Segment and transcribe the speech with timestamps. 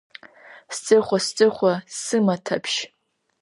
[0.75, 2.79] Сҵыхәа, сҵыхәа Сымаҭаԥшь!